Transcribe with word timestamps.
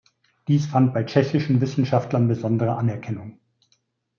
Dies 0.47 0.65
fand 0.65 0.95
bei 0.95 1.03
tschechischen 1.03 1.61
Wissenschaftlern 1.61 2.27
besondere 2.27 2.73
Anerkennung. 2.75 3.39